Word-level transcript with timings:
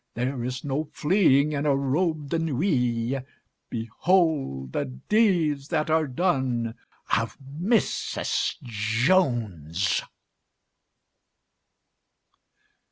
There 0.15 0.43
is 0.43 0.63
no 0.63 0.85
fleeing 0.85 1.51
in 1.51 1.67
a 1.67 1.75
robe 1.75 2.29
de 2.31 2.39
nuit. 2.39 3.23
Behold 3.69 4.73
the 4.73 4.85
deeds 4.85 5.67
that 5.67 5.91
are 5.91 6.07
done 6.07 6.73
of 7.15 7.37
Mrs. 7.47 8.59
Jones! 8.63 10.01